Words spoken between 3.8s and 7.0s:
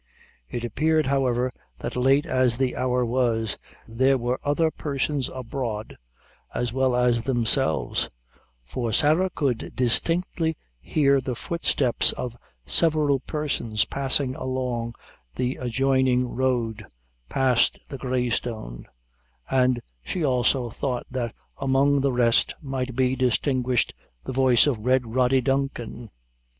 there were other persons abroad as well